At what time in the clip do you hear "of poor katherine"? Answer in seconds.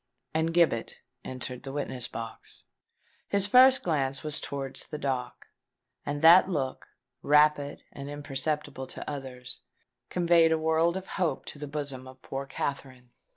12.07-13.11